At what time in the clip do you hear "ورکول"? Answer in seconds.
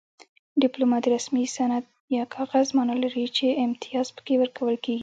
4.41-4.75